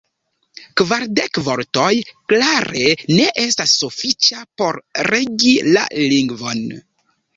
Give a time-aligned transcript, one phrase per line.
[0.79, 1.91] Kvardek vortoj
[2.33, 2.87] klare
[3.19, 4.81] ne estas sufiĉa por
[5.11, 5.85] regi la
[6.15, 6.65] lingvon.